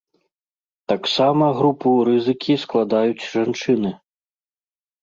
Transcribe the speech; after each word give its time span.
Таксама 0.91 1.45
групу 1.59 1.93
рызыкі 2.09 2.53
складаюць 2.63 3.29
жанчыны. 3.35 3.95